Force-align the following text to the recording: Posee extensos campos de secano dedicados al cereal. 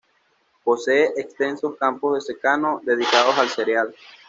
Posee 0.63 1.13
extensos 1.15 1.77
campos 1.77 2.15
de 2.15 2.21
secano 2.33 2.81
dedicados 2.83 3.37
al 3.37 3.49
cereal. 3.49 3.93